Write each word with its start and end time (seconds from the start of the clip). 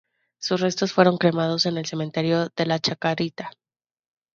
Sus 0.39 0.61
restos 0.61 0.93
fueron 0.93 1.19
cremados 1.19 1.67
en 1.67 1.77
el 1.77 1.85
cementerio 1.85 2.49
de 2.57 2.65
la 2.65 2.79
Chacarita. 2.79 3.51